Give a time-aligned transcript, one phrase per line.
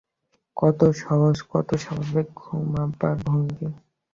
[0.57, 3.67] কত সহজ, কত স্বাভাবিক ঘুমাবার ভঙ্গি।